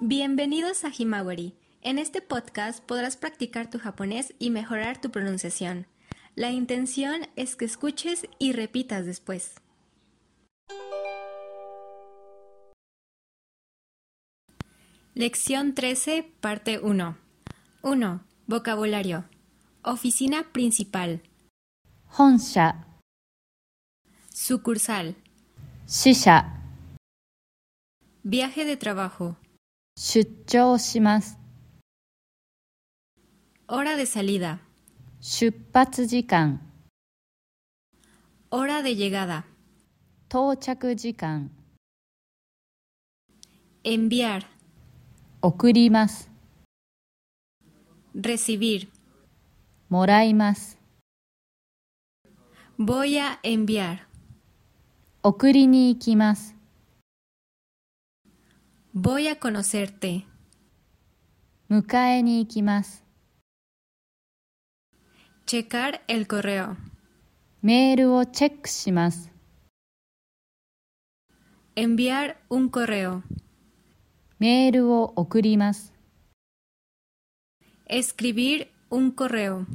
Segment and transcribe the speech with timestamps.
[0.00, 1.56] Bienvenidos a Himawari.
[1.82, 5.88] En este podcast podrás practicar tu japonés y mejorar tu pronunciación.
[6.36, 9.56] La intención es que escuches y repitas después.
[15.14, 17.18] Lección 13, parte 1.
[17.82, 18.24] 1.
[18.46, 19.24] Vocabulario.
[19.82, 21.22] Oficina principal.
[22.16, 22.86] Honsha.
[24.32, 25.16] Sucursal.
[25.88, 26.62] Shisha.
[28.22, 29.36] Viaje de trabajo.
[30.00, 31.40] 出張します。
[33.66, 34.58] Hora de salida.
[35.20, 36.60] 出発時間、
[38.52, 39.42] Hora de llegada.
[40.28, 41.50] 到着時間、
[43.82, 44.46] Enviar.
[45.42, 46.30] 送ります。
[48.14, 48.86] Recibir.
[49.88, 50.78] もらいます。
[52.78, 53.98] Voy a enviar.
[55.24, 56.57] 送りに行きます。
[58.95, 60.25] Voy a conocerte.
[61.69, 63.03] 迎えに行きます。
[65.45, 66.75] Checar el correo.
[67.61, 69.31] メールをチェックします。
[71.75, 73.23] Enviar un correo.
[74.37, 75.93] メールを送ります。
[77.89, 79.65] Escribir un correo.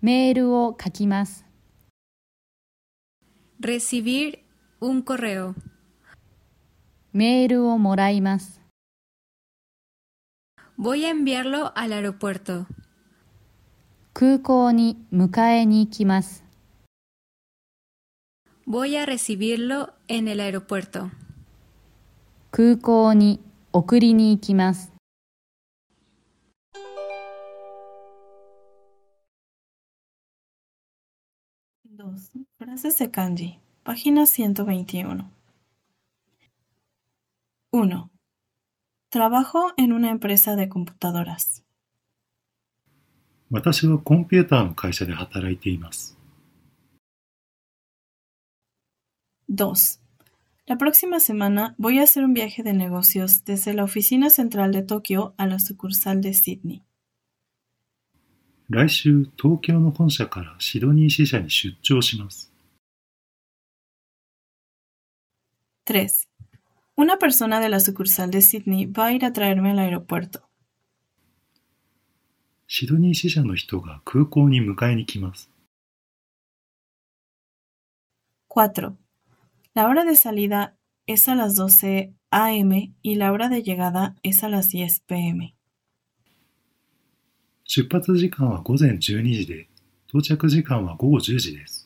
[0.00, 1.44] メールを書きます。
[3.60, 4.38] Recibir
[4.80, 5.54] un correo.
[7.12, 8.60] メールをもらいます。
[10.78, 12.66] Voy a enviarlo al aeropuerto.
[14.14, 16.44] 空港に迎えに行きます。
[18.66, 21.10] Voy a recibirlo en el aeropuerto.
[22.50, 23.40] 空港に
[23.72, 24.92] 送りに行きます。
[31.98, 32.44] 2.
[32.58, 33.58] Frases de kanji.
[33.84, 35.24] Página 121.
[37.72, 38.10] 1.
[39.10, 41.64] Trabajo en una empresa de computadoras.
[43.50, 46.18] 私はコンピューターの会社で働いています。
[49.50, 50.00] 2.
[50.66, 54.82] La próxima semana voy a hacer un viaje de negocios desde la oficina central de
[54.82, 56.82] Tokio a la sucursal de Sydney.
[58.70, 62.52] 来週、東京の本社からシドニー支社に出張します。
[65.86, 66.06] 3.
[66.96, 70.48] Una persona de la sucursal de Sydney va a ir a traerme al aeropuerto.
[72.70, 75.50] シドニー支社の人が空港に迎えに来ます。
[78.50, 78.92] 4.
[79.74, 80.74] La hora de salida
[81.06, 82.92] es a las 12 a.m.
[83.02, 85.54] y la hora de llegada es a las 10 p.m.
[87.64, 89.68] 出発時間は午前12時で、
[90.08, 91.81] 到着時間は午後10時です。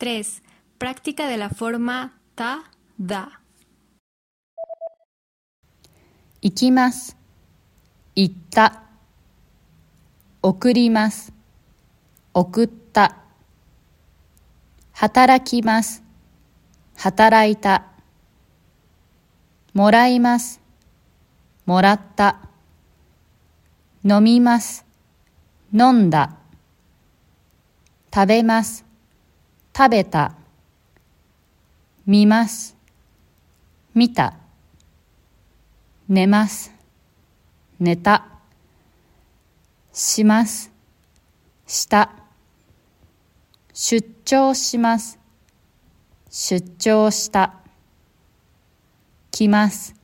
[0.00, 0.42] 3.
[0.78, 2.64] Práctica de la forma ta,
[2.98, 3.40] da.
[6.40, 7.18] 行きます。
[8.16, 8.84] 行った。
[10.40, 11.34] 送ります。
[12.32, 13.18] 送った。
[14.92, 16.02] 働きます。
[16.96, 17.84] 働いた。
[19.74, 20.62] もらいます。
[21.66, 22.38] もらった。
[24.02, 24.86] 飲みます。
[25.74, 26.38] 飲んだ。
[28.10, 28.89] 食べます。
[29.80, 30.34] 食べた。
[32.04, 32.76] 見ます。
[33.94, 34.34] 見た。
[36.06, 36.70] 寝ます。
[37.78, 38.26] 寝た。
[39.90, 40.70] します。
[41.66, 42.10] した。
[43.72, 45.18] 出張します。
[46.28, 47.54] 出張した。
[49.30, 49.94] 来ます。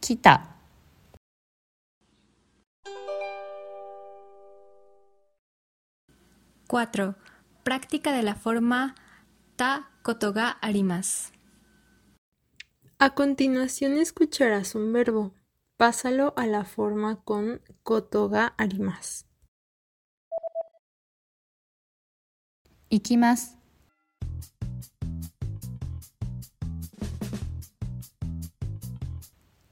[0.00, 0.46] 来た。
[6.68, 7.31] 4.
[7.62, 8.94] práctica de la forma
[9.56, 11.32] ta koto ga arimas.
[12.98, 15.34] A continuación escucharás un verbo.
[15.76, 19.26] Pásalo a la forma con koto ga arimas.
[22.88, 23.56] Ikimas.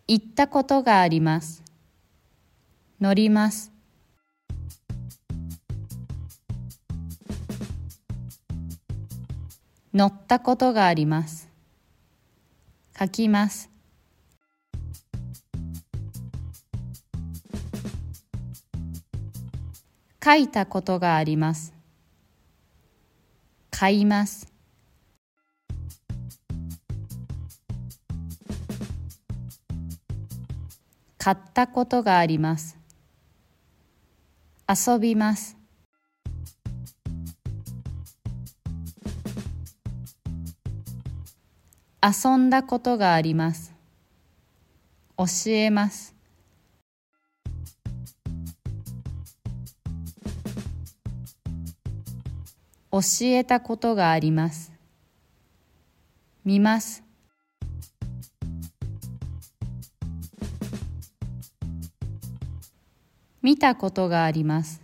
[0.07, 1.63] Itta koto ga arimas.
[2.99, 3.71] Norimas.
[9.93, 11.49] 乗ったことがあります。
[12.99, 13.71] 書きます。
[20.23, 21.73] 書いたことがあります。
[23.71, 24.53] 買います。
[31.19, 32.79] 買ったことがあります。
[34.69, 35.60] 遊びます。
[42.03, 43.75] 遊んだことがあります。
[45.19, 46.15] 教えます。
[52.91, 54.73] 教えたことがあります。
[56.45, 57.05] 見ます。
[63.43, 64.81] 見たことがあります。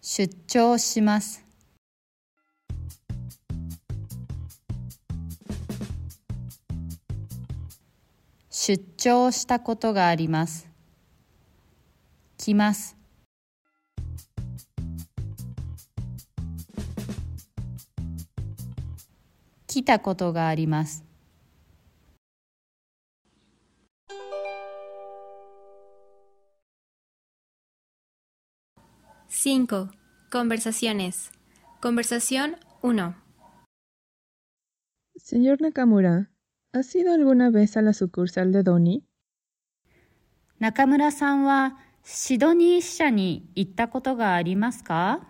[0.00, 1.51] 出張します。
[8.64, 10.68] 出張したことがあります。
[12.38, 12.96] 来ます。
[19.66, 21.04] 来たことがあります。
[29.28, 29.88] 5.
[30.30, 31.32] Conversaciones.
[31.80, 33.14] Conversación 1.
[35.16, 36.30] Señor Nakamura,
[36.73, 39.03] ¿has ido alguna vez a la sucursal de Doni?
[40.59, 45.27] 中村さんはシドニー支社に行ったことがありますか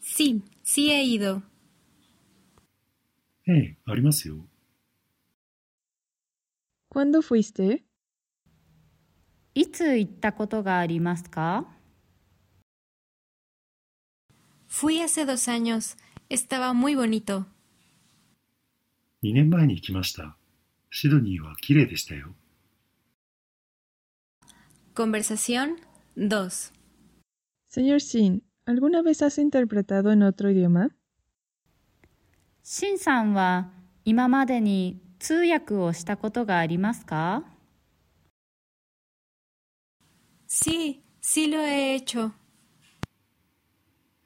[0.00, 1.42] Sí, sí he ido.
[3.46, 4.46] ええ、ありますよ。
[6.90, 7.82] ¿Cuándo fuiste?
[9.54, 11.66] いつ行ったことがありますか
[14.68, 15.96] Fui hace dos años.
[16.28, 17.46] Estaba muy bonito.
[19.23, 20.35] 2年前に行きました。
[20.91, 22.35] シドニーは綺麗でしたよ。
[24.93, 25.77] Conversación
[26.17, 26.73] 2.
[27.69, 30.89] Señor Shin, ¿alguna vez has interpretado en otro idioma?
[32.63, 33.71] シンさんは
[34.05, 37.43] 今までに通訳をしたことがありますか
[40.47, 42.31] Sí, sí lo he hecho.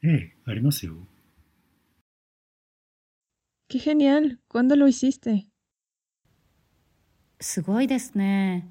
[0.02, 0.94] ええ、ありますよ。
[3.67, 4.39] ¡Qué genial!
[4.47, 5.47] ¿Cuándo lo hiciste?
[7.39, 8.69] すごいですね。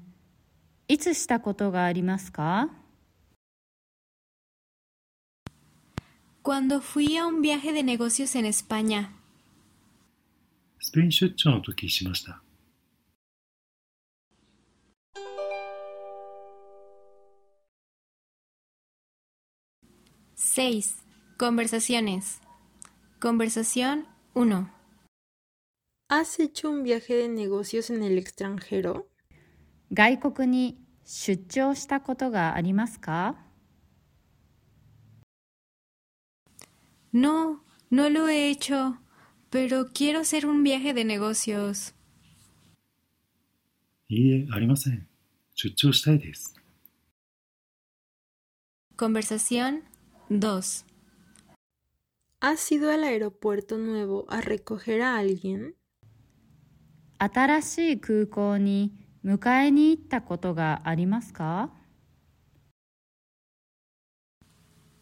[0.87, 2.69] いつしたことがありますか
[6.43, 9.11] Cuando fui a un viaje de negocios en España.
[10.79, 12.41] スペイン出張の時しました。
[20.35, 20.97] 6.
[21.37, 22.41] Conversaciones.
[23.19, 24.76] Conversación 1.
[26.09, 29.07] ¿Has hecho un viaje de negocios en el extranjero?
[29.91, 33.35] 外国に出張したことがありますか
[37.13, 38.97] No, no lo he hecho,
[39.51, 41.93] pero quiero hacer un viaje de negocios.
[44.09, 45.07] いいえ、ありません。
[45.55, 46.55] 出張したいです。
[48.95, 49.83] Conversación
[50.29, 50.85] 2.
[52.39, 55.75] ¿Has ido al aeropuerto nuevo a recoger a alguien?
[57.17, 58.93] 新しい空港に
[59.23, 61.71] 迎えに行ったことがありますか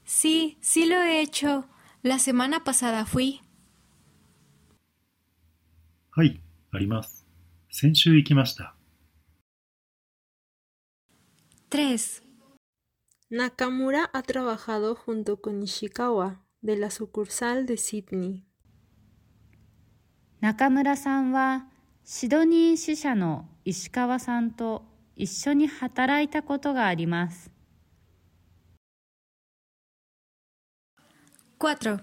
[0.06, 1.63] Sí, sí lo he hecho.
[2.04, 3.39] La semana pasada fui.
[6.12, 6.42] はい、
[6.72, 7.25] あります。
[7.72, 8.75] 先週行きました。
[11.69, 12.22] 3.
[13.31, 18.44] Nakamura ha trabajado junto con Ishikawa, de la sucursal de Sydney.
[20.42, 21.68] 中村さんは
[22.08, 24.84] シドニー支社の石川さんと
[25.17, 27.51] 一緒に働いたことがあります。
[31.58, 31.98] 4.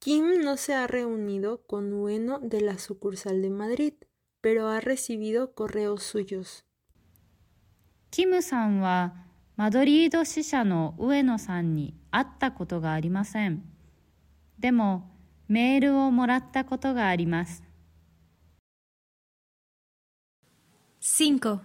[0.00, 3.92] Kim no se ha reunido con Ueno de la sucursal de Madrid,
[4.40, 6.64] pero ha recibido correos suyos.
[8.10, 9.12] キムさんは
[9.56, 13.62] マドリード支社の上野さんに会ったことがありません。
[14.58, 15.10] でも
[15.48, 17.69] メールをもらったことがあります。
[20.99, 21.61] 5.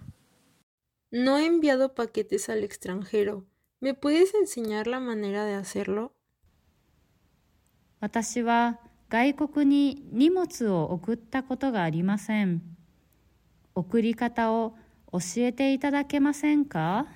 [1.10, 3.44] No he enviado paquetes al extranjero.
[3.80, 6.12] ¿Me puedes enseñar la manera de hacerlo?
[8.00, 8.78] 私は
[9.08, 12.62] 外国に荷物を送ったことがありません。
[13.74, 14.76] 送り方を
[15.12, 17.06] 教えていただけませんか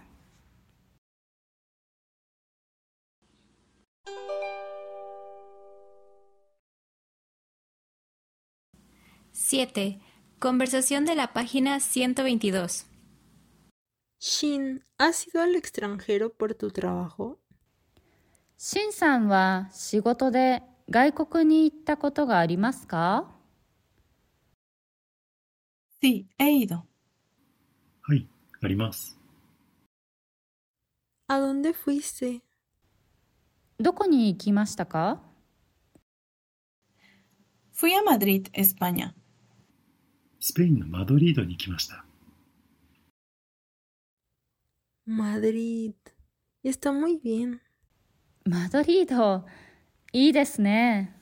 [9.35, 10.01] 7.
[10.39, 12.87] Conversación de la página 122.
[14.19, 17.39] Shin, ¿has ido al extranjero por tu trabajo?
[18.57, 23.31] シンさんは仕事で外国に行ったことがありますか
[26.03, 26.83] Sí, he ido.
[28.03, 28.29] はい、
[28.63, 29.19] あります。
[31.29, 32.43] ¿A dónde fuiste?
[33.81, 35.21] どこに行きましたか
[37.75, 39.15] Fui a Madrid, España.
[40.40, 42.06] スペインのマドリードに来ました。
[45.08, 45.94] Madrid.
[46.64, 47.60] Está muy bien.
[48.46, 49.46] マドリード、
[50.14, 51.19] いいですね。